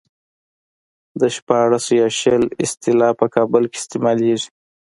د 1.19 1.21
شپاړس 1.35 1.85
يا 1.99 2.07
شل 2.19 2.43
اصطلاح 2.63 3.11
په 3.19 3.25
کابل 3.35 3.63
کې 3.71 3.77
استعمالېږي. 3.81 4.49